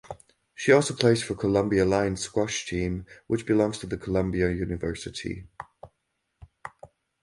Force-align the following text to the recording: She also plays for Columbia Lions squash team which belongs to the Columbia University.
She 0.55 0.71
also 0.71 0.95
plays 0.95 1.21
for 1.21 1.35
Columbia 1.35 1.85
Lions 1.85 2.21
squash 2.21 2.65
team 2.65 3.05
which 3.27 3.45
belongs 3.45 3.77
to 3.77 3.85
the 3.85 3.97
Columbia 3.97 4.49
University. 4.49 5.47